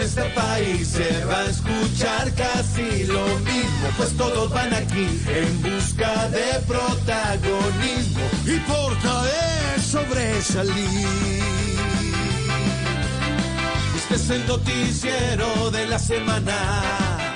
este 0.00 0.22
país 0.30 0.88
se 0.88 1.24
va 1.24 1.40
a 1.40 1.46
escuchar 1.46 2.32
casi 2.34 3.04
lo 3.04 3.26
mismo, 3.40 3.88
pues 3.96 4.16
todos 4.16 4.50
van 4.50 4.72
aquí 4.72 5.06
en 5.28 5.62
busca 5.62 6.28
de 6.28 6.60
protagonismo. 6.66 8.24
Importa 8.46 9.24
es 9.76 9.82
sobresalir. 9.82 11.44
Este 13.96 14.14
es 14.14 14.30
el 14.30 14.46
noticiero 14.46 15.70
de 15.70 15.86
la 15.86 15.98
semana. 15.98 17.34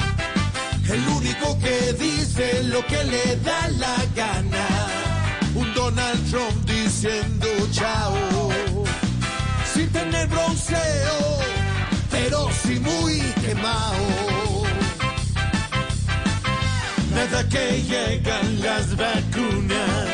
El 0.89 1.07
único 1.09 1.59
que 1.59 1.93
dice 1.95 2.62
lo 2.65 2.85
que 2.87 3.05
le 3.05 3.37
da 3.37 3.69
la 3.79 3.96
gana. 4.15 4.67
Un 5.55 5.75
Donald 5.75 6.30
Trump 6.30 6.65
diciendo 6.65 7.46
chao. 7.73 8.51
Sin 9.75 9.90
tener 9.90 10.26
bronceo, 10.29 11.28
sí 12.68 12.79
muy 12.81 13.21
quemado. 13.43 14.07
Nada 17.14 17.49
que 17.49 17.82
llegan 17.82 18.61
las 18.61 18.94
vacunas. 18.94 20.07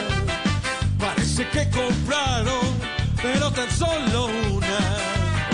Parece 0.99 1.49
que 1.49 1.69
compraron, 1.71 2.67
pero 3.23 3.51
tan 3.51 3.71
solo 3.71 4.27
una. 4.53 4.81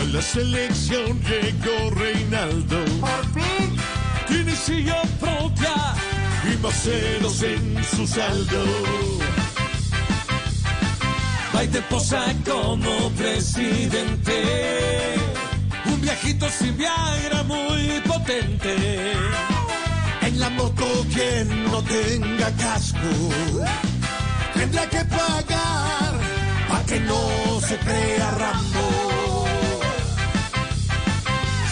A 0.00 0.02
la 0.12 0.22
selección 0.22 1.18
llegó 1.30 1.90
Reinaldo. 2.02 2.84
Por 3.00 3.24
fin. 3.34 3.68
Tiene 4.28 4.54
silla 4.54 5.00
propia 5.18 5.76
y 6.52 6.56
más 6.62 6.82
ceros 6.82 7.42
en 7.42 7.82
su 7.94 8.06
saldo. 8.06 8.62
Biden 11.52 11.84
posa 11.88 12.24
como 12.44 13.10
presidente. 13.16 15.09
Viejito 16.10 16.48
sin 16.50 16.76
Viagra 16.76 17.44
muy 17.44 18.00
potente. 18.04 19.12
En 20.22 20.40
la 20.40 20.50
moto 20.50 21.06
quien 21.14 21.70
no 21.70 21.80
tenga 21.84 22.50
casco 22.56 22.98
tendrá 24.52 24.88
que 24.88 25.04
pagar 25.04 26.12
para 26.68 26.84
que 26.84 26.98
no 27.00 27.60
se 27.60 27.76
crea 27.78 28.30
Rambo. 28.32 29.46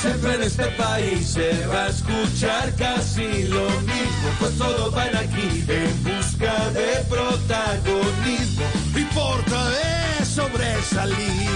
Siempre 0.00 0.34
en 0.36 0.42
este 0.44 0.66
país 0.82 1.26
se 1.30 1.66
va 1.66 1.86
a 1.86 1.88
escuchar 1.88 2.72
casi 2.76 3.42
lo 3.42 3.68
mismo, 3.80 4.28
pues 4.38 4.56
todos 4.56 4.94
van 4.94 5.16
aquí 5.16 5.64
en 5.66 6.04
busca 6.04 6.70
de 6.70 7.04
protagonismo. 7.08 8.66
Importa 8.96 9.58
es 10.20 10.28
sobresalir. 10.28 11.47